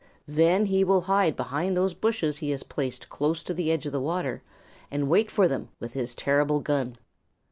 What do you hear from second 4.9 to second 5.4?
wait